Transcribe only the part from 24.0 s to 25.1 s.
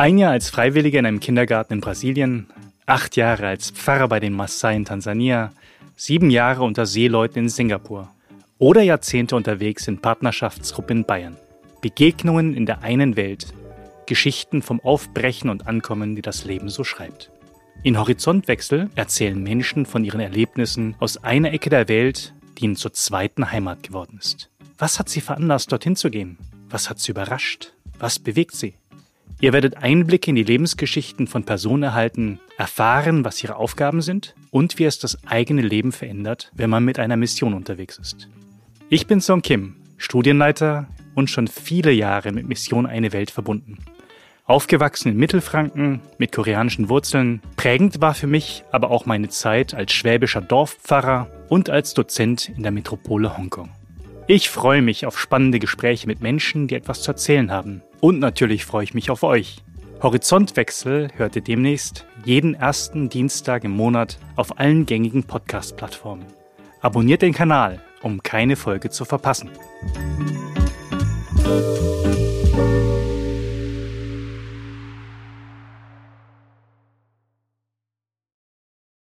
ist. Was hat